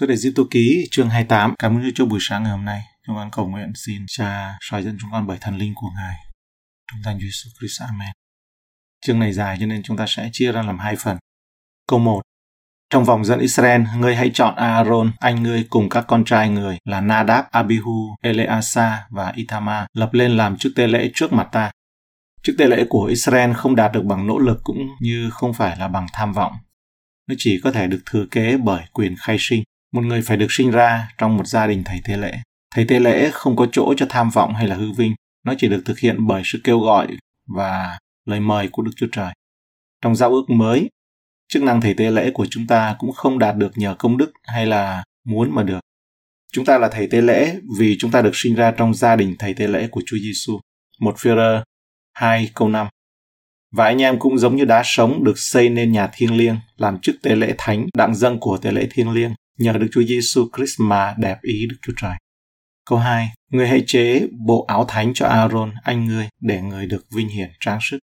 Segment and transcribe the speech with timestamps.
[0.00, 2.64] Số đề Diếp Tô Ký chương 28 Cảm ơn Chúa cho buổi sáng ngày hôm
[2.64, 2.80] nay.
[3.06, 6.14] Chúng con cầu nguyện xin Cha soi dẫn chúng con bởi thần linh của Ngài.
[6.90, 8.12] Trong danh Chúa Jesus Christ Amen.
[9.06, 11.16] Chương này dài cho nên chúng ta sẽ chia ra làm hai phần.
[11.88, 12.22] Câu 1
[12.90, 16.78] Trong vòng dân Israel, ngươi hãy chọn Aaron, anh ngươi cùng các con trai người
[16.84, 21.70] là Nadab, Abihu, Eleasa và Ithama lập lên làm chức tế lễ trước mặt ta.
[22.42, 25.76] Chức tế lễ của Israel không đạt được bằng nỗ lực cũng như không phải
[25.78, 26.52] là bằng tham vọng.
[27.28, 29.62] Nó chỉ có thể được thừa kế bởi quyền khai sinh
[29.92, 32.32] một người phải được sinh ra trong một gia đình thầy tế lễ.
[32.74, 35.68] Thầy tế lễ không có chỗ cho tham vọng hay là hư vinh, nó chỉ
[35.68, 37.06] được thực hiện bởi sự kêu gọi
[37.56, 39.32] và lời mời của Đức Chúa Trời.
[40.02, 40.88] Trong giao ước mới,
[41.48, 44.32] chức năng thầy tế lễ của chúng ta cũng không đạt được nhờ công đức
[44.44, 45.80] hay là muốn mà được.
[46.52, 49.36] Chúng ta là thầy tế lễ vì chúng ta được sinh ra trong gia đình
[49.38, 50.60] thầy tế lễ của Chúa Giêsu.
[51.00, 51.62] Một Führer
[52.12, 52.86] 2 câu 5
[53.72, 56.98] và anh em cũng giống như đá sống được xây nên nhà thiêng liêng, làm
[56.98, 60.48] chức tế lễ thánh, đặng dâng của tế lễ thiêng liêng, nhờ Đức Chúa Giêsu
[60.56, 62.14] Christ mà đẹp ý Đức Chúa Trời.
[62.86, 63.28] Câu 2.
[63.50, 67.50] Người hãy chế bộ áo thánh cho Aaron, anh ngươi, để người được vinh hiển
[67.60, 67.98] trang sức.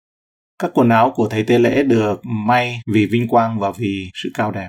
[0.59, 4.31] Các quần áo của thầy tế lễ được may vì vinh quang và vì sự
[4.35, 4.69] cao đẹp.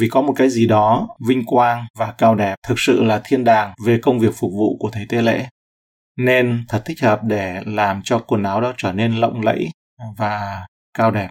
[0.00, 3.44] Vì có một cái gì đó vinh quang và cao đẹp thực sự là thiên
[3.44, 5.46] đàng về công việc phục vụ của thầy tế lễ.
[6.16, 9.68] Nên thật thích hợp để làm cho quần áo đó trở nên lộng lẫy
[10.16, 11.28] và cao đẹp.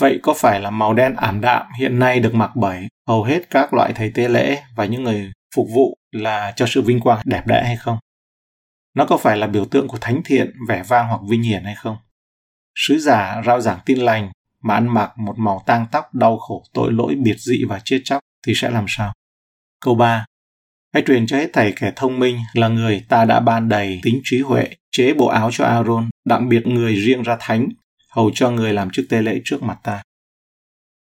[0.00, 3.50] Vậy có phải là màu đen ảm đạm hiện nay được mặc bởi hầu hết
[3.50, 7.20] các loại thầy tế lễ và những người phục vụ là cho sự vinh quang
[7.24, 7.98] đẹp đẽ hay không?
[8.94, 11.74] Nó có phải là biểu tượng của thánh thiện, vẻ vang hoặc vinh hiển hay
[11.74, 11.96] không?
[12.74, 14.30] Sứ giả rao giảng tin lành
[14.62, 18.00] mà ăn mặc một màu tang tóc đau khổ, tội lỗi, biệt dị và chết
[18.04, 19.12] chóc thì sẽ làm sao?
[19.80, 20.24] Câu 3.
[20.94, 24.20] Hãy truyền cho hết thầy kẻ thông minh là người ta đã ban đầy tính
[24.24, 27.68] trí huệ, chế bộ áo cho Aaron, đặc biệt người riêng ra thánh,
[28.10, 30.02] hầu cho người làm chức tế lễ trước mặt ta.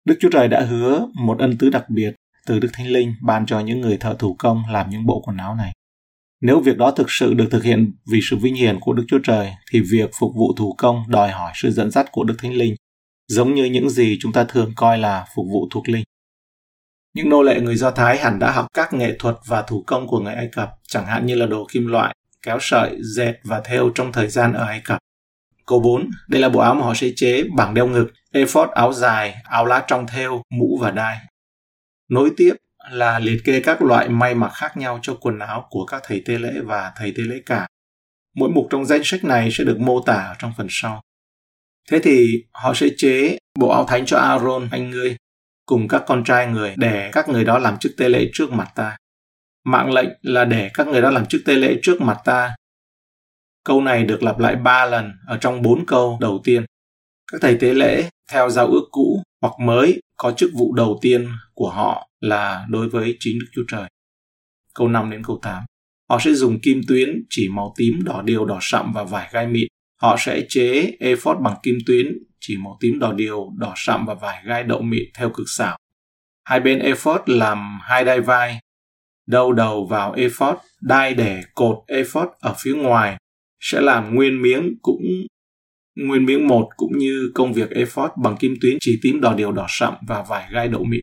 [0.05, 3.45] Đức Chúa Trời đã hứa một ân tứ đặc biệt từ Đức Thánh Linh ban
[3.45, 5.71] cho những người thợ thủ công làm những bộ quần áo này.
[6.41, 9.19] Nếu việc đó thực sự được thực hiện vì sự vinh hiển của Đức Chúa
[9.23, 12.53] Trời, thì việc phục vụ thủ công đòi hỏi sự dẫn dắt của Đức Thánh
[12.53, 12.75] Linh,
[13.27, 16.03] giống như những gì chúng ta thường coi là phục vụ thuộc linh.
[17.13, 20.07] Những nô lệ người Do Thái hẳn đã học các nghệ thuật và thủ công
[20.07, 23.61] của người Ai Cập, chẳng hạn như là đồ kim loại, kéo sợi, dệt và
[23.65, 24.99] thêu trong thời gian ở Ai Cập.
[25.71, 26.09] Câu 4.
[26.27, 29.65] Đây là bộ áo mà họ sẽ chế bằng đeo ngực, effort áo dài, áo
[29.65, 31.17] lá trong thêu, mũ và đai.
[32.09, 32.53] Nối tiếp
[32.91, 36.21] là liệt kê các loại may mặc khác nhau cho quần áo của các thầy
[36.25, 37.67] tế lễ và thầy tế lễ cả.
[38.35, 41.01] Mỗi mục trong danh sách này sẽ được mô tả ở trong phần sau.
[41.91, 45.15] Thế thì họ sẽ chế bộ áo thánh cho Aaron, anh ngươi,
[45.65, 48.67] cùng các con trai người để các người đó làm chức tế lễ trước mặt
[48.75, 48.97] ta.
[49.65, 52.55] Mạng lệnh là để các người đó làm chức tế lễ trước mặt ta
[53.63, 56.65] Câu này được lặp lại ba lần ở trong bốn câu đầu tiên.
[57.31, 61.27] Các thầy tế lễ theo giao ước cũ hoặc mới có chức vụ đầu tiên
[61.53, 63.89] của họ là đối với chính Đức Chúa Trời.
[64.75, 65.63] Câu 5 đến câu 8.
[66.09, 69.47] Họ sẽ dùng kim tuyến chỉ màu tím, đỏ điều, đỏ sậm và vải gai
[69.47, 69.67] mịn.
[70.01, 74.13] Họ sẽ chế ephod bằng kim tuyến chỉ màu tím, đỏ điều, đỏ sậm và
[74.13, 75.77] vải gai đậu mịn theo cực xảo.
[76.43, 78.59] Hai bên ephod làm hai đai vai,
[79.27, 83.17] đầu đầu vào ephod, đai để cột ephod ở phía ngoài
[83.61, 85.01] sẽ làm nguyên miếng cũng
[85.95, 89.51] nguyên miếng một cũng như công việc ephod bằng kim tuyến chỉ tím đỏ điều
[89.51, 91.01] đỏ sậm và vải gai đậu mịn.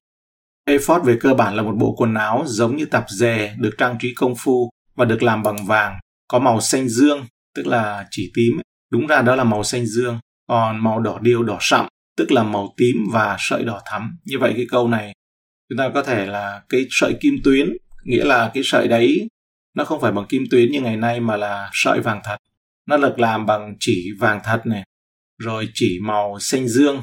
[0.65, 3.97] Ephod về cơ bản là một bộ quần áo giống như tạp dề được trang
[4.01, 5.99] trí công phu và được làm bằng vàng,
[6.29, 8.61] có màu xanh dương, tức là chỉ tím.
[8.93, 11.87] Đúng ra đó là màu xanh dương, còn màu đỏ điều đỏ sậm,
[12.17, 14.19] tức là màu tím và sợi đỏ thắm.
[14.25, 15.13] Như vậy cái câu này
[15.69, 17.69] chúng ta có thể là cái sợi kim tuyến,
[18.05, 19.29] nghĩa là cái sợi đấy
[19.79, 22.37] nó không phải bằng kim tuyến như ngày nay mà là sợi vàng thật
[22.89, 24.85] nó được làm bằng chỉ vàng thật này,
[25.39, 27.03] rồi chỉ màu xanh dương,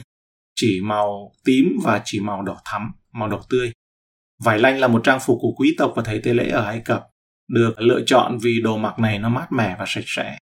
[0.55, 3.71] chỉ màu tím và chỉ màu đỏ thắm, màu đỏ tươi
[4.43, 6.81] vải lanh là một trang phục của quý tộc và thầy tế lễ ở Ai
[6.85, 7.03] Cập,
[7.47, 10.37] được lựa chọn vì đồ mặc này nó mát mẻ và sạch sẽ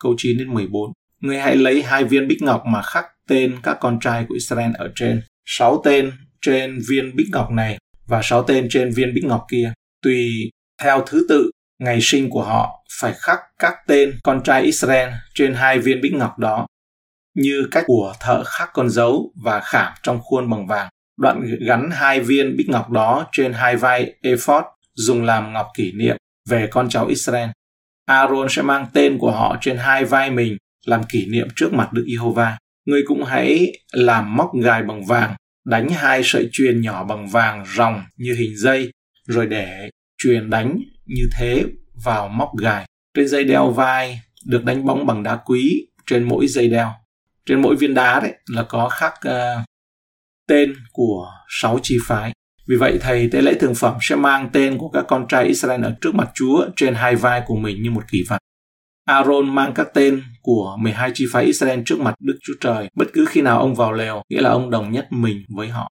[0.00, 3.76] câu 9 đến 14 Người hãy lấy hai viên bích ngọc mà khắc tên các
[3.80, 5.22] con trai của Israel ở trên.
[5.46, 9.72] Sáu tên trên viên bích ngọc này và sáu tên trên viên bích ngọc kia.
[10.02, 10.50] Tùy
[10.82, 15.54] theo thứ tự ngày sinh của họ phải khắc các tên con trai Israel trên
[15.54, 16.66] hai viên bích ngọc đó,
[17.34, 20.88] như cách của thợ khắc con dấu và khảm trong khuôn bằng vàng.
[21.20, 24.64] Đoạn gắn hai viên bích ngọc đó trên hai vai ephod
[24.94, 26.16] dùng làm ngọc kỷ niệm
[26.48, 27.48] về con cháu Israel.
[28.06, 31.92] Aaron sẽ mang tên của họ trên hai vai mình làm kỷ niệm trước mặt
[31.92, 32.58] Đức Giê-hô-va.
[32.86, 35.34] Ngươi cũng hãy làm móc gài bằng vàng,
[35.66, 38.90] đánh hai sợi chuyền nhỏ bằng vàng ròng như hình dây,
[39.26, 41.64] rồi để truyền đánh như thế
[42.04, 42.86] vào móc gài.
[43.16, 46.92] Trên dây đeo vai được đánh bóng bằng đá quý trên mỗi dây đeo.
[47.46, 49.64] Trên mỗi viên đá đấy là có khắc uh,
[50.48, 52.32] tên của sáu chi phái.
[52.68, 55.84] Vì vậy, thầy tế lễ thường phẩm sẽ mang tên của các con trai Israel
[55.84, 58.38] ở trước mặt Chúa trên hai vai của mình như một kỷ vật.
[59.04, 63.06] Aaron mang các tên của 12 chi phái Israel trước mặt Đức Chúa Trời bất
[63.12, 65.88] cứ khi nào ông vào lều, nghĩa là ông đồng nhất mình với họ.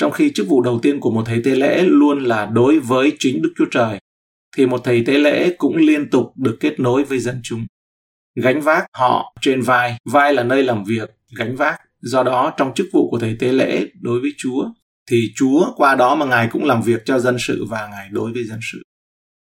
[0.00, 3.12] Trong khi chức vụ đầu tiên của một thầy tế lễ luôn là đối với
[3.18, 3.98] chính Đức Chúa Trời,
[4.56, 7.66] thì một thầy tế lễ cũng liên tục được kết nối với dân chúng.
[8.42, 11.80] Gánh vác họ trên vai, vai là nơi làm việc, gánh vác.
[12.00, 14.64] Do đó, trong chức vụ của thầy tế lễ đối với Chúa,
[15.10, 18.32] thì Chúa qua đó mà Ngài cũng làm việc cho dân sự và Ngài đối
[18.32, 18.82] với dân sự.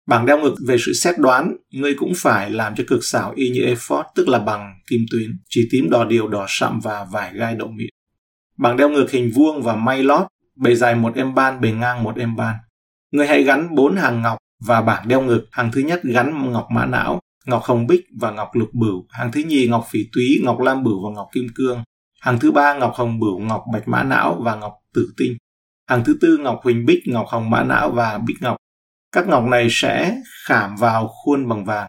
[0.06, 3.50] Bảng đeo ngực về sự xét đoán, ngươi cũng phải làm cho cực xảo y
[3.50, 7.32] như ephod, tức là bằng kim tuyến, chỉ tím đỏ điều đỏ sậm và vải
[7.34, 7.88] gai đậu miệng.
[8.58, 10.26] Bảng đeo ngực hình vuông và may lót,
[10.56, 12.56] bề dài một em ban, bề ngang một em ban.
[13.10, 15.46] người hãy gắn bốn hàng ngọc và bảng đeo ngực.
[15.52, 19.06] Hàng thứ nhất gắn ngọc mã não, ngọc hồng bích và ngọc lục bửu.
[19.10, 21.82] Hàng thứ nhì ngọc phỉ túy, ngọc lam bửu và ngọc kim cương.
[22.20, 25.36] Hàng thứ ba ngọc hồng bửu, ngọc bạch mã não và ngọc tử tinh.
[25.88, 28.56] Hàng thứ tư ngọc huỳnh bích, ngọc hồng mã não và bích ngọc.
[29.12, 30.16] Các ngọc này sẽ
[30.46, 31.86] khảm vào khuôn bằng vàng.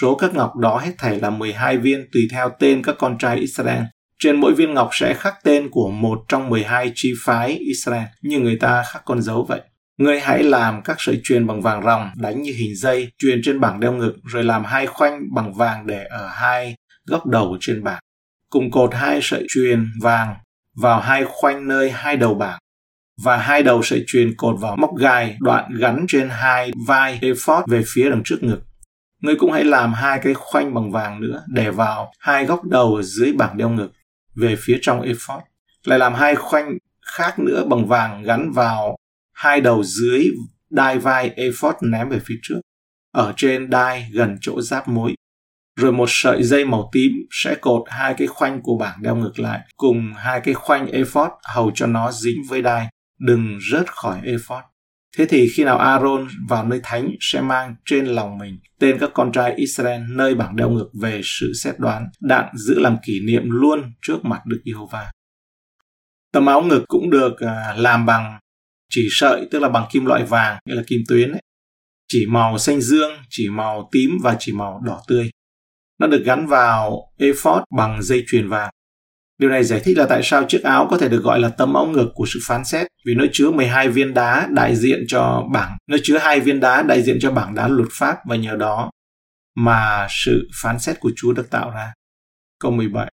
[0.00, 3.36] Số các ngọc đó hết thảy là 12 viên tùy theo tên các con trai
[3.36, 3.82] Israel.
[4.18, 8.38] Trên mỗi viên ngọc sẽ khắc tên của một trong 12 chi phái Israel, như
[8.38, 9.60] người ta khắc con dấu vậy.
[9.98, 13.60] Ngươi hãy làm các sợi chuyền bằng vàng ròng đánh như hình dây, chuyền trên
[13.60, 16.74] bảng đeo ngực, rồi làm hai khoanh bằng vàng để ở hai
[17.06, 18.00] góc đầu trên bảng.
[18.50, 20.34] Cùng cột hai sợi chuyền vàng
[20.76, 22.58] vào hai khoanh nơi hai đầu bảng
[23.24, 27.64] và hai đầu sợi chuyền cột vào móc gai đoạn gắn trên hai vai ephod
[27.68, 28.60] về phía đằng trước ngực.
[29.22, 32.94] Ngươi cũng hãy làm hai cái khoanh bằng vàng nữa để vào hai góc đầu
[32.94, 33.92] ở dưới bảng đeo ngực
[34.34, 35.42] về phía trong ephod.
[35.84, 36.78] Lại làm hai khoanh
[37.16, 38.96] khác nữa bằng vàng gắn vào
[39.32, 40.24] hai đầu dưới
[40.70, 42.60] đai vai ephod ném về phía trước.
[43.12, 45.14] Ở trên đai gần chỗ giáp mối.
[45.76, 49.38] Rồi một sợi dây màu tím sẽ cột hai cái khoanh của bảng đeo ngược
[49.38, 52.88] lại cùng hai cái khoanh ephod hầu cho nó dính với đai,
[53.18, 54.62] đừng rớt khỏi ephod.
[55.16, 59.10] Thế thì khi nào Aaron vào nơi thánh sẽ mang trên lòng mình tên các
[59.14, 63.20] con trai Israel nơi bảng đeo ngược về sự xét đoán, đặng giữ làm kỷ
[63.20, 65.10] niệm luôn trước mặt Đức Giê-hô-va.
[66.32, 68.38] Tấm áo ngực cũng được à, làm bằng
[68.90, 71.42] chỉ sợi tức là bằng kim loại vàng nghĩa là kim tuyến ấy.
[72.08, 75.30] chỉ màu xanh dương chỉ màu tím và chỉ màu đỏ tươi
[75.98, 78.70] nó được gắn vào ephod bằng dây chuyền vàng
[79.38, 81.74] Điều này giải thích là tại sao chiếc áo có thể được gọi là tấm
[81.74, 85.44] áo ngực của sự phán xét vì nó chứa 12 viên đá đại diện cho
[85.52, 88.56] bảng, nó chứa hai viên đá đại diện cho bảng đá luật pháp và nhờ
[88.56, 88.90] đó
[89.56, 91.92] mà sự phán xét của Chúa được tạo ra.
[92.60, 93.12] Câu 17.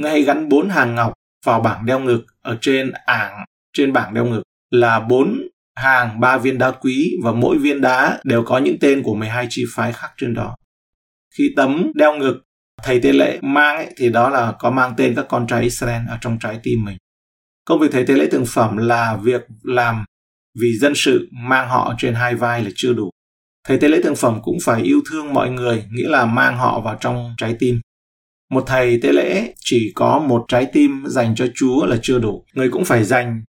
[0.00, 1.12] Ngài hãy gắn bốn hàng ngọc
[1.44, 6.38] vào bảng đeo ngực ở trên ảng trên bảng đeo ngực là bốn hàng ba
[6.38, 9.92] viên đá quý và mỗi viên đá đều có những tên của 12 chi phái
[9.92, 10.56] khác trên đó.
[11.38, 12.42] Khi tấm đeo ngực
[12.82, 16.02] thầy tế lễ mang ấy, thì đó là có mang tên các con trai Israel
[16.08, 16.96] ở trong trái tim mình.
[17.64, 20.04] Công việc thầy tế lễ thường phẩm là việc làm
[20.60, 23.10] vì dân sự mang họ trên hai vai là chưa đủ.
[23.68, 26.80] Thầy tế lễ thường phẩm cũng phải yêu thương mọi người, nghĩa là mang họ
[26.80, 27.80] vào trong trái tim.
[28.50, 32.44] Một thầy tế lễ chỉ có một trái tim dành cho Chúa là chưa đủ.
[32.54, 33.42] Người cũng phải dành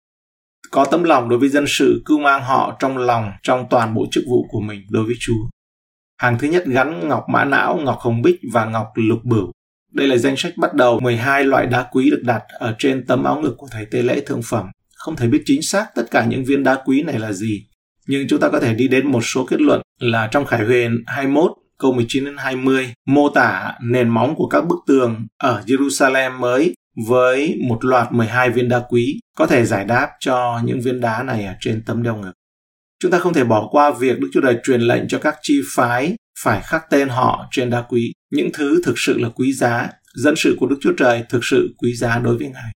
[0.72, 4.06] có tấm lòng đối với dân sự cứ mang họ trong lòng trong toàn bộ
[4.12, 5.48] chức vụ của mình đối với Chúa.
[6.18, 9.52] Hàng thứ nhất gắn ngọc mã não, ngọc hồng bích và ngọc lục bửu.
[9.92, 13.24] Đây là danh sách bắt đầu 12 loại đá quý được đặt ở trên tấm
[13.24, 14.68] áo ngực của thầy tế lễ thượng phẩm.
[14.96, 17.68] Không thể biết chính xác tất cả những viên đá quý này là gì,
[18.08, 21.04] nhưng chúng ta có thể đi đến một số kết luận là trong Khải Huyền
[21.06, 26.40] 21 câu 19 đến 20 mô tả nền móng của các bức tường ở Jerusalem
[26.40, 26.74] mới
[27.08, 31.24] với một loạt 12 viên đá quý có thể giải đáp cho những viên đá
[31.24, 32.34] này ở trên tấm đeo ngực.
[33.00, 35.62] Chúng ta không thể bỏ qua việc Đức Chúa Trời truyền lệnh cho các chi
[35.76, 38.14] phái phải khắc tên họ trên đá quý.
[38.32, 41.76] Những thứ thực sự là quý giá, dẫn sự của Đức Chúa Trời thực sự
[41.78, 42.72] quý giá đối với Ngài.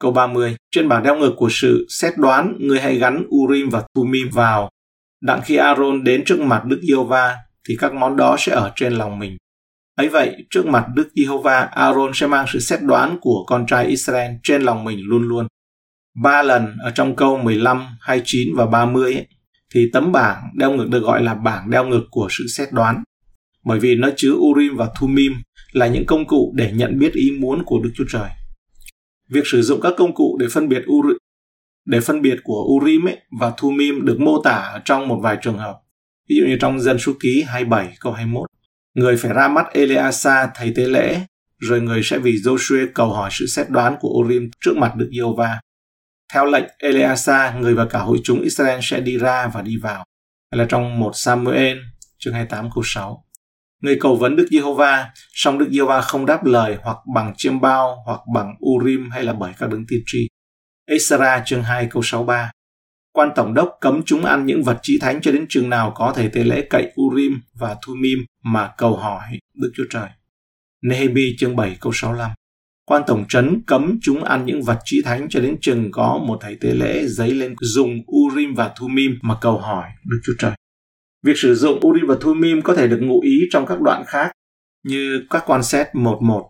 [0.00, 0.56] Câu 30.
[0.70, 4.70] Trên bảng đeo ngực của sự xét đoán, người hãy gắn Urim và Thumim vào.
[5.22, 7.36] Đặng khi Aaron đến trước mặt Đức giê va
[7.68, 9.36] thì các món đó sẽ ở trên lòng mình.
[9.96, 13.86] Ấy vậy, trước mặt Đức Giê-hô-va, Aaron sẽ mang sự xét đoán của con trai
[13.86, 15.46] Israel trên lòng mình luôn luôn.
[16.22, 19.26] Ba lần ở trong câu 15, 29 và 30 ấy,
[19.74, 23.02] thì tấm bảng đeo ngực được gọi là bảng đeo ngực của sự xét đoán.
[23.64, 25.32] Bởi vì nó chứa Urim và Thumim
[25.72, 28.30] là những công cụ để nhận biết ý muốn của Đức Chúa Trời.
[29.28, 31.16] Việc sử dụng các công cụ để phân biệt Urim,
[31.84, 35.58] để phân biệt của Urim ấy và Thumim được mô tả trong một vài trường
[35.58, 35.76] hợp.
[36.28, 38.48] Ví dụ như trong dân số ký 27 câu 21.
[38.94, 41.20] Người phải ra mắt Eleasa thầy tế lễ,
[41.60, 45.10] rồi người sẽ vì Joshua cầu hỏi sự xét đoán của Urim trước mặt Đức
[45.12, 45.60] Giê-hô-va.
[46.34, 50.04] Theo lệnh Eleasa, người và cả hội chúng Israel sẽ đi ra và đi vào.
[50.52, 51.78] Hay là trong một Samuel,
[52.18, 53.24] chương 28 câu 6.
[53.82, 58.02] Người cầu vấn Đức Giê-hô-va, song Đức Giê-hô-va không đáp lời hoặc bằng chiêm bao
[58.06, 60.28] hoặc bằng Urim hay là bởi các đấng tiên tri.
[60.86, 62.50] Esra chương 2 câu 63
[63.12, 66.12] quan tổng đốc cấm chúng ăn những vật chí thánh cho đến chừng nào có
[66.16, 70.08] thầy tế lễ cậy Urim và Thumim mà cầu hỏi Đức Chúa Trời.
[70.82, 72.30] Nehemi chương 7 câu 65
[72.86, 76.38] Quan tổng trấn cấm chúng ăn những vật chí thánh cho đến chừng có một
[76.40, 80.52] thầy tế lễ giấy lên dùng Urim và Thumim mà cầu hỏi Đức Chúa Trời.
[81.22, 84.32] Việc sử dụng Urim và Thumim có thể được ngụ ý trong các đoạn khác
[84.84, 86.42] như các quan xét 1.1.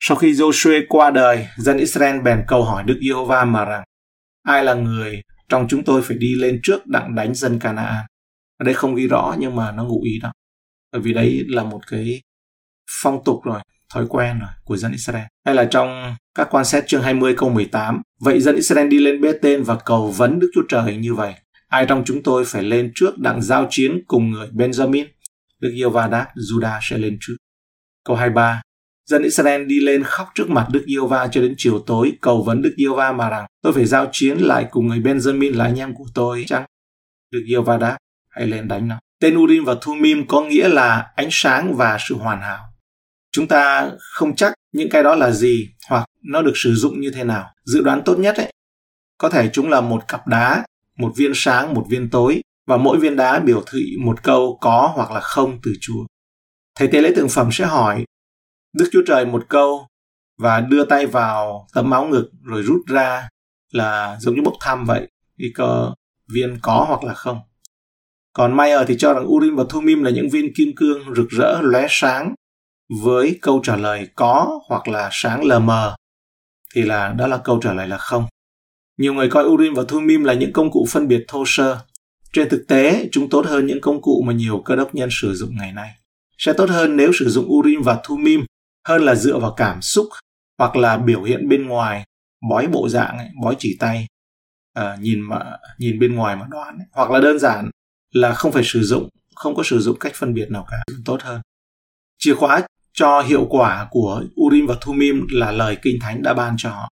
[0.00, 3.84] Sau khi Joshua qua đời, dân Israel bèn cầu hỏi Đức Giê-hô-va mà rằng
[4.42, 8.06] ai là người trong chúng tôi phải đi lên trước đặng đánh dân Canaan.
[8.58, 10.32] Ở đây không ghi rõ nhưng mà nó ngụ ý đó.
[10.92, 12.20] Bởi vì đấy là một cái
[13.02, 13.60] phong tục rồi,
[13.94, 15.24] thói quen rồi của dân Israel.
[15.46, 19.20] Hay là trong các quan xét chương 20 câu 18, vậy dân Israel đi lên
[19.20, 21.34] bê tên và cầu vấn Đức Chúa Trời như vậy.
[21.68, 25.06] Ai trong chúng tôi phải lên trước đặng giao chiến cùng người Benjamin?
[25.60, 27.36] Đức Yêu Va đáp, Judah sẽ lên trước.
[28.04, 28.62] Câu 23,
[29.08, 32.42] Dân Israel đi lên khóc trước mặt Đức Yêu Va cho đến chiều tối, cầu
[32.42, 35.64] vấn Đức Yêu Va mà rằng, tôi phải giao chiến lại cùng người Benjamin là
[35.64, 36.64] anh em của tôi chăng?
[37.32, 37.96] Đức Yêu Va đáp,
[38.30, 38.98] hãy lên đánh nó.
[39.20, 42.71] Tên Urim và Thumim có nghĩa là ánh sáng và sự hoàn hảo.
[43.32, 47.10] Chúng ta không chắc những cái đó là gì hoặc nó được sử dụng như
[47.10, 47.46] thế nào.
[47.64, 48.52] Dự đoán tốt nhất ấy,
[49.18, 50.64] có thể chúng là một cặp đá,
[50.98, 54.92] một viên sáng, một viên tối và mỗi viên đá biểu thị một câu có
[54.94, 56.04] hoặc là không từ Chúa.
[56.74, 58.04] Thầy tế lễ tượng phẩm sẽ hỏi
[58.72, 59.86] Đức Chúa Trời một câu
[60.38, 63.28] và đưa tay vào tấm máu ngực rồi rút ra
[63.72, 65.08] là giống như bốc thăm vậy
[65.38, 65.92] cái cơ
[66.32, 67.40] viên có hoặc là không.
[68.32, 71.60] Còn Mayer thì cho rằng Urim và Thumim là những viên kim cương rực rỡ
[71.62, 72.34] lóe sáng
[73.00, 75.96] với câu trả lời có hoặc là sáng lờ mờ
[76.74, 78.26] thì là đó là câu trả lời là không.
[78.98, 81.78] Nhiều người coi Urim và thummim là những công cụ phân biệt thô sơ.
[82.32, 85.34] Trên thực tế, chúng tốt hơn những công cụ mà nhiều cơ đốc nhân sử
[85.34, 85.90] dụng ngày nay.
[86.38, 88.44] Sẽ tốt hơn nếu sử dụng Urim và thummim
[88.88, 90.06] hơn là dựa vào cảm xúc
[90.58, 92.04] hoặc là biểu hiện bên ngoài
[92.50, 94.06] bói bộ dạng ấy, bói chỉ tay
[94.74, 96.86] à, nhìn mà nhìn bên ngoài mà đoán ấy.
[96.92, 97.70] hoặc là đơn giản
[98.12, 101.22] là không phải sử dụng không có sử dụng cách phân biệt nào cả tốt
[101.22, 101.40] hơn
[102.18, 106.54] chìa khóa cho hiệu quả của Urim và Thumim là lời kinh thánh đã ban
[106.58, 106.88] cho họ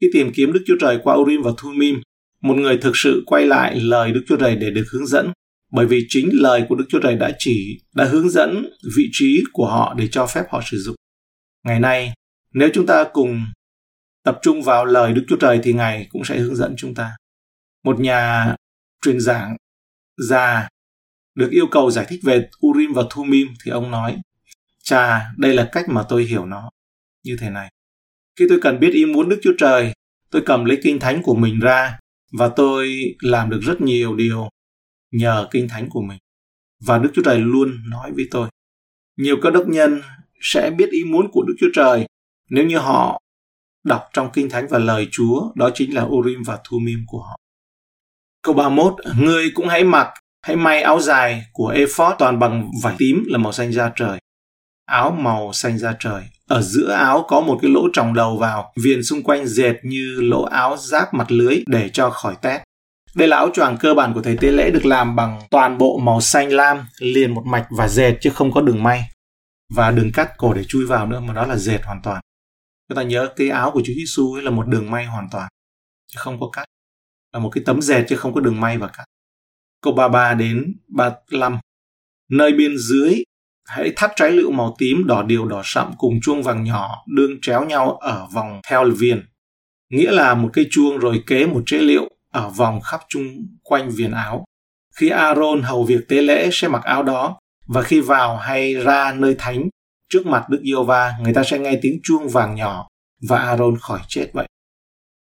[0.00, 2.00] khi tìm kiếm Đức Chúa Trời qua Urim và Thumim
[2.42, 5.32] một người thực sự quay lại lời Đức Chúa Trời để được hướng dẫn
[5.72, 9.44] bởi vì chính lời của Đức Chúa Trời đã chỉ đã hướng dẫn vị trí
[9.52, 10.96] của họ để cho phép họ sử dụng
[11.66, 12.12] Ngày nay,
[12.52, 13.44] nếu chúng ta cùng
[14.24, 17.16] tập trung vào lời Đức Chúa Trời thì Ngài cũng sẽ hướng dẫn chúng ta.
[17.84, 18.54] Một nhà
[19.04, 19.56] truyền giảng
[20.16, 20.68] già
[21.34, 24.16] được yêu cầu giải thích về Urim và Thumim thì ông nói,
[24.86, 26.70] Chà, đây là cách mà tôi hiểu nó.
[27.24, 27.70] Như thế này.
[28.38, 29.92] Khi tôi cần biết ý muốn Đức Chúa Trời,
[30.30, 31.98] tôi cầm lấy kinh thánh của mình ra
[32.32, 34.48] và tôi làm được rất nhiều điều
[35.12, 36.18] nhờ kinh thánh của mình.
[36.86, 38.48] Và Đức Chúa Trời luôn nói với tôi.
[39.16, 40.00] Nhiều cơ đốc nhân
[40.40, 42.06] sẽ biết ý muốn của Đức Chúa Trời
[42.50, 43.22] nếu như họ
[43.84, 47.36] đọc trong Kinh Thánh và lời Chúa, đó chính là Urim và Thumim của họ.
[48.42, 50.08] Câu 31, ngươi cũng hãy mặc,
[50.42, 54.18] hãy may áo dài của ephod toàn bằng vải tím là màu xanh da trời.
[54.86, 56.22] Áo màu xanh da trời.
[56.46, 60.20] Ở giữa áo có một cái lỗ tròng đầu vào, viền xung quanh dệt như
[60.20, 62.62] lỗ áo giáp mặt lưới để cho khỏi tét.
[63.14, 65.98] Đây là áo choàng cơ bản của thầy tế lễ được làm bằng toàn bộ
[65.98, 69.02] màu xanh lam, liền một mạch và dệt chứ không có đường may.
[69.74, 72.20] Và đừng cắt cổ để chui vào nữa mà đó là dệt hoàn toàn.
[72.88, 75.48] Chúng ta nhớ cái áo của Chúa Giêsu ấy là một đường may hoàn toàn
[76.12, 76.64] chứ không có cắt.
[77.32, 79.04] Là một cái tấm dệt chứ không có đường may và cắt.
[79.82, 81.58] Câu 33 đến 35
[82.30, 83.22] nơi bên dưới
[83.66, 87.40] hãy thắt trái lựu màu tím đỏ điều đỏ sậm cùng chuông vàng nhỏ đương
[87.42, 89.26] chéo nhau ở vòng theo viền
[89.90, 93.26] nghĩa là một cây chuông rồi kế một chế liệu ở vòng khắp chung
[93.62, 94.44] quanh viền áo
[94.96, 99.12] khi Aaron hầu việc tế lễ sẽ mặc áo đó và khi vào hay ra
[99.12, 99.68] nơi thánh
[100.12, 102.88] trước mặt Đức Yêu Va, người ta sẽ nghe tiếng chuông vàng nhỏ
[103.28, 104.46] và Aaron khỏi chết vậy.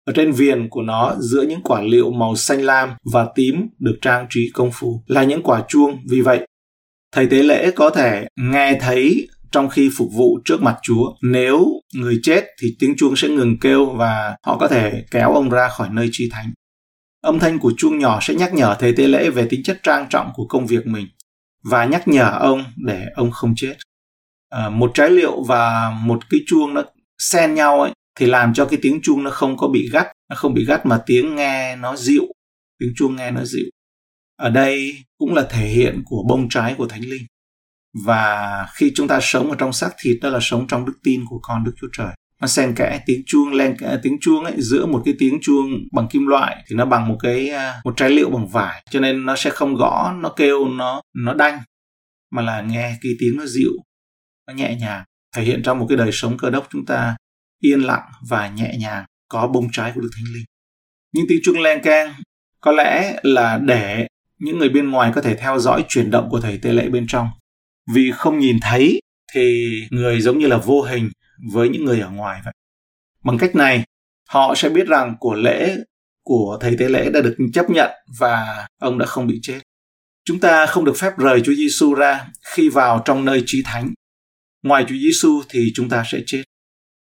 [0.06, 3.98] Ở trên viền của nó giữa những quả liệu màu xanh lam và tím được
[4.02, 5.98] trang trí công phu là những quả chuông.
[6.10, 6.46] Vì vậy,
[7.16, 11.12] thầy tế lễ có thể nghe thấy trong khi phục vụ trước mặt Chúa.
[11.22, 15.50] Nếu người chết thì tiếng chuông sẽ ngừng kêu và họ có thể kéo ông
[15.50, 16.52] ra khỏi nơi chi thánh.
[17.22, 20.06] Âm thanh của chuông nhỏ sẽ nhắc nhở thầy tế lễ về tính chất trang
[20.10, 21.06] trọng của công việc mình
[21.64, 23.74] và nhắc nhở ông để ông không chết
[24.48, 26.82] à, một trái liệu và một cái chuông nó
[27.18, 30.36] xen nhau ấy thì làm cho cái tiếng chuông nó không có bị gắt nó
[30.36, 32.24] không bị gắt mà tiếng nghe nó dịu
[32.78, 33.66] tiếng chuông nghe nó dịu
[34.36, 37.26] ở đây cũng là thể hiện của bông trái của thánh linh.
[38.04, 41.24] Và khi chúng ta sống ở trong xác thịt, đó là sống trong đức tin
[41.28, 42.14] của con đức chúa trời.
[42.40, 44.54] Nó xen kẽ tiếng chuông, len kẽ tiếng chuông ấy.
[44.58, 47.94] Giữa một cái tiếng chuông bằng kim loại thì nó bằng một cái à, một
[47.96, 48.82] trái liệu bằng vải.
[48.90, 51.58] Cho nên nó sẽ không gõ, nó kêu, nó nó đanh,
[52.32, 53.72] mà là nghe cái tiếng nó dịu,
[54.48, 55.04] nó nhẹ nhàng.
[55.36, 57.16] Thể hiện trong một cái đời sống cơ đốc chúng ta
[57.62, 60.44] yên lặng và nhẹ nhàng, có bông trái của đức thánh linh.
[61.12, 62.12] Những tiếng chuông len keng
[62.60, 64.06] có lẽ là để
[64.38, 67.06] những người bên ngoài có thể theo dõi chuyển động của thầy tế lễ bên
[67.08, 67.28] trong.
[67.94, 69.00] Vì không nhìn thấy
[69.32, 71.10] thì người giống như là vô hình
[71.52, 72.54] với những người ở ngoài vậy.
[73.24, 73.84] Bằng cách này,
[74.28, 75.76] họ sẽ biết rằng của lễ
[76.24, 79.60] của thầy tế lễ đã được chấp nhận và ông đã không bị chết.
[80.24, 83.94] Chúng ta không được phép rời Chúa Giêsu ra khi vào trong nơi trí thánh.
[84.62, 86.42] Ngoài Chúa Giêsu thì chúng ta sẽ chết.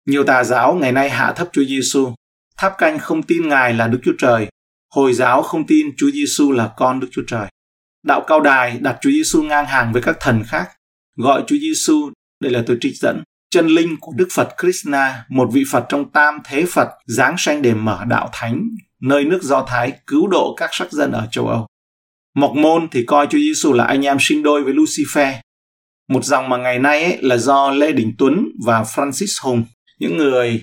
[0.06, 2.14] Nhiều tà giáo ngày nay hạ thấp Chúa Giêsu
[2.56, 4.48] tháp canh không tin ngài là Đức Chúa Trời.
[4.94, 7.48] Hồi giáo không tin Chúa Giêsu là con Đức Chúa Trời.
[8.06, 10.70] Đạo Cao Đài đặt Chúa Giêsu ngang hàng với các thần khác,
[11.16, 15.48] gọi Chúa Giêsu, đây là tôi trích dẫn, chân linh của Đức Phật Krishna, một
[15.52, 18.68] vị Phật trong tam thế Phật giáng sanh để mở đạo thánh,
[19.00, 21.66] nơi nước Do Thái cứu độ các sắc dân ở châu Âu.
[22.34, 25.34] Mộc môn thì coi Chúa Giêsu là anh em sinh đôi với Lucifer.
[26.08, 29.64] Một dòng mà ngày nay ấy là do Lê Đình Tuấn và Francis Hùng,
[29.98, 30.60] những người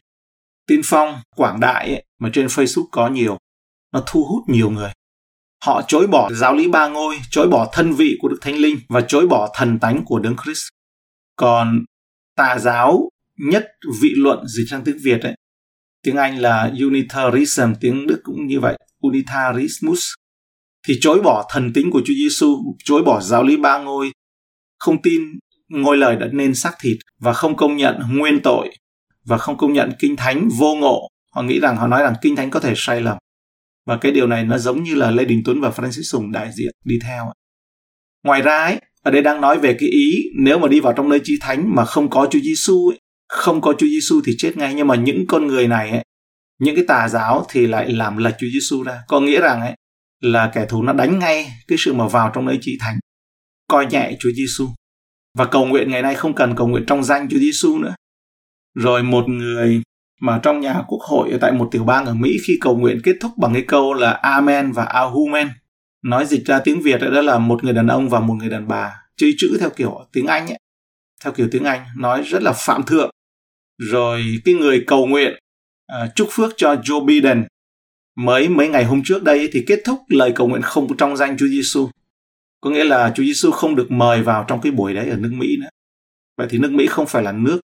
[0.68, 3.38] tiên phong, quảng đại ấy, mà trên Facebook có nhiều
[3.98, 4.92] nó thu hút nhiều người.
[5.66, 8.80] Họ chối bỏ giáo lý ba ngôi chối bỏ thân vị của đức thánh linh
[8.90, 10.68] và chối bỏ thần tánh của đấng christ.
[11.36, 11.86] Còn
[12.36, 13.68] tà giáo nhất
[14.02, 15.36] vị luận dịch sang tiếng việt ấy?
[16.04, 20.14] Tiếng anh là Unitarism, tiếng đức cũng như vậy unitarismus.
[20.88, 24.12] Thì chối bỏ thần tính của Chúa Giêsu, chối bỏ giáo lý ba ngôi,
[24.80, 25.22] không tin
[25.70, 28.70] ngôi lời đã nên xác thịt và không công nhận nguyên tội
[29.26, 31.08] và không công nhận kinh thánh vô ngộ.
[31.32, 33.18] Họ nghĩ rằng họ nói rằng kinh thánh có thể sai lầm
[33.88, 36.52] và cái điều này nó giống như là Lê Đình Tuấn và Francis Sùng đại
[36.56, 37.32] diện đi theo
[38.24, 41.10] ngoài ra ấy, ở đây đang nói về cái ý nếu mà đi vào trong
[41.10, 42.92] nơi chi thánh mà không có Chúa Giêsu
[43.28, 44.74] không có Chúa Giêsu thì chết ngay.
[44.74, 46.04] Nhưng mà những con người này ấy,
[46.60, 49.02] những cái tà giáo thì lại làm lệch Chúa Giêsu ra.
[49.08, 49.76] Có nghĩa rằng ấy
[50.22, 53.00] là kẻ thù nó đánh ngay cái sự mà vào trong nơi chi thánh
[53.68, 54.68] coi nhẹ Chúa Giêsu
[55.38, 57.96] và cầu nguyện ngày nay không cần cầu nguyện trong danh Chúa Giêsu nữa.
[58.76, 59.82] Rồi một người
[60.22, 63.16] mà trong nhà quốc hội tại một tiểu bang ở Mỹ khi cầu nguyện kết
[63.22, 65.48] thúc bằng cái câu là Amen và Ahumen.
[66.04, 68.68] Nói dịch ra tiếng Việt đó là một người đàn ông và một người đàn
[68.68, 69.02] bà.
[69.18, 70.60] Chơi chữ theo kiểu tiếng Anh ấy.
[71.24, 71.86] Theo kiểu tiếng Anh.
[71.98, 73.10] Nói rất là phạm thượng.
[73.78, 75.40] Rồi cái người cầu nguyện
[75.94, 77.46] uh, chúc phước cho Joe Biden
[78.16, 81.38] mới mấy ngày hôm trước đây thì kết thúc lời cầu nguyện không trong danh
[81.38, 81.90] Chúa Giêsu.
[82.62, 85.32] Có nghĩa là Chúa Giêsu không được mời vào trong cái buổi đấy ở nước
[85.34, 85.70] Mỹ nữa.
[86.38, 87.60] Vậy thì nước Mỹ không phải là nước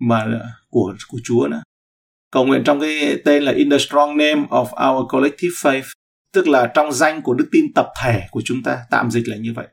[0.00, 0.26] mà
[0.70, 1.62] của của Chúa nữa
[2.30, 5.92] cầu nguyện trong cái tên là In the strong name of our collective faith,
[6.32, 9.36] tức là trong danh của đức tin tập thể của chúng ta, tạm dịch là
[9.36, 9.66] như vậy.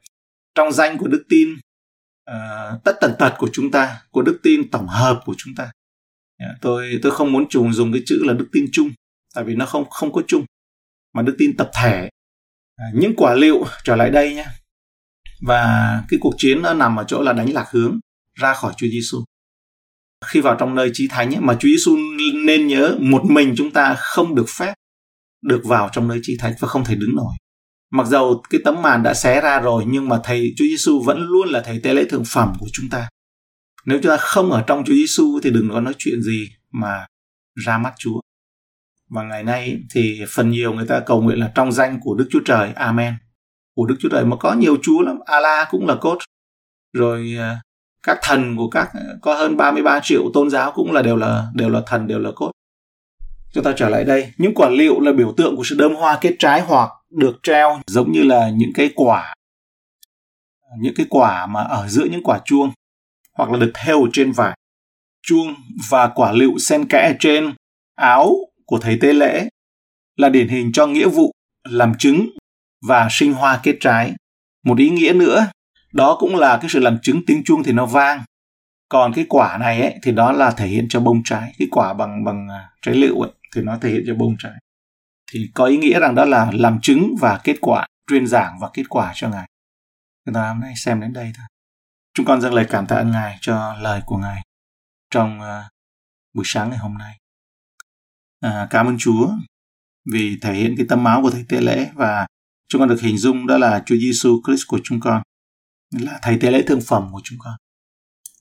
[0.55, 1.49] Trong danh của đức tin
[2.31, 5.71] uh, tất tần tật của chúng ta, của đức tin tổng hợp của chúng ta.
[6.39, 8.89] Yeah, tôi tôi không muốn trùng dùng cái chữ là đức tin chung,
[9.35, 10.45] tại vì nó không không có chung,
[11.13, 12.09] mà đức tin tập thể.
[12.75, 14.45] À, những quả liệu trở lại đây nhé.
[15.41, 17.99] Và cái cuộc chiến nó nằm ở chỗ là đánh lạc hướng
[18.33, 19.23] ra khỏi Chúa Giêsu
[20.27, 21.97] khi vào trong nơi chí thánh ấy, mà Chúa Giêsu
[22.45, 24.73] nên nhớ một mình chúng ta không được phép
[25.45, 27.33] được vào trong nơi chí thánh và không thể đứng nổi.
[27.91, 31.21] Mặc dầu cái tấm màn đã xé ra rồi nhưng mà thầy Chúa Giêsu vẫn
[31.21, 33.09] luôn là thầy tế lễ thượng phẩm của chúng ta.
[33.85, 37.05] Nếu chúng ta không ở trong Chúa Giêsu thì đừng có nói chuyện gì mà
[37.65, 38.19] ra mắt Chúa.
[39.09, 42.27] Và ngày nay thì phần nhiều người ta cầu nguyện là trong danh của Đức
[42.31, 42.73] Chúa Trời.
[42.73, 43.13] Amen.
[43.75, 45.15] Của Đức Chúa Trời mà có nhiều Chúa lắm.
[45.25, 46.17] Allah cũng là cốt.
[46.93, 47.61] Rồi à,
[48.05, 48.91] các thần của các,
[49.21, 52.31] có hơn 33 triệu tôn giáo cũng là đều là đều là thần, đều là
[52.35, 52.51] cốt.
[53.53, 54.33] Chúng ta trở lại đây.
[54.37, 57.79] Những quả liệu là biểu tượng của sự đơm hoa kết trái hoặc được treo
[57.87, 59.33] giống như là những cái quả,
[60.79, 62.71] những cái quả mà ở giữa những quả chuông
[63.33, 64.57] hoặc là được theo trên vải.
[65.21, 65.55] Chuông
[65.89, 67.53] và quả liệu xen kẽ trên
[67.95, 68.31] áo
[68.65, 69.47] của thầy tế lễ
[70.15, 71.31] là điển hình cho nghĩa vụ,
[71.69, 72.29] làm chứng
[72.87, 74.13] và sinh hoa kết trái.
[74.65, 75.47] Một ý nghĩa nữa
[75.95, 78.23] đó cũng là cái sự làm chứng tiếng chuông thì nó vang.
[78.89, 81.53] Còn cái quả này ấy thì đó là thể hiện cho bông trái.
[81.57, 84.53] Cái quả bằng bằng à, trái lựu ấy thì nó thể hiện cho bông trái.
[85.31, 88.69] Thì có ý nghĩa rằng đó là làm chứng và kết quả truyền giảng và
[88.73, 89.49] kết quả cho ngài.
[90.25, 91.45] Chúng ta hôm nay xem đến đây thôi.
[92.13, 94.41] Chúng con dâng lời cảm tạ ơn ngài cho lời của ngài
[95.11, 95.71] trong uh,
[96.33, 97.17] buổi sáng ngày hôm nay.
[98.39, 99.29] À, cảm ơn chúa
[100.11, 102.27] vì thể hiện cái tâm máu của thầy tế lễ và
[102.67, 105.21] chúng con được hình dung đó là Chúa Giêsu Christ của chúng con
[105.99, 107.55] là thầy tế lễ thương phẩm của chúng con.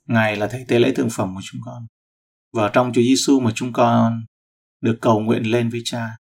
[0.07, 1.87] Ngài là thầy tế lễ thương phẩm của chúng con.
[2.53, 4.25] Và trong Chúa Giêsu mà chúng con
[4.81, 6.17] được cầu nguyện lên với Cha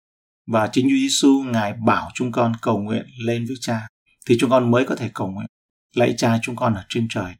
[0.46, 3.88] và chính Chúa Giêsu Ngài bảo chúng con cầu nguyện lên với Cha
[4.26, 5.46] thì chúng con mới có thể cầu nguyện
[5.94, 7.34] lạy Cha chúng con ở trên trời.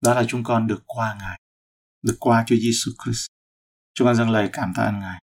[0.00, 1.40] Đó là chúng con được qua Ngài,
[2.02, 3.26] được qua Chúa Giêsu Christ.
[3.94, 5.20] Chúng con dâng lời cảm tạ ơn Ngài.